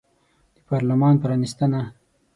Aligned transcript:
د 0.55 0.57
پارلمان 0.69 1.15
پرانیستنه 1.21 1.81